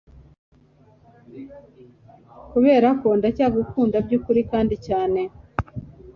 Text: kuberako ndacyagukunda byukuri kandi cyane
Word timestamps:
kuberako 2.51 3.07
ndacyagukunda 3.19 3.97
byukuri 4.05 4.41
kandi 4.51 4.75
cyane 4.87 5.21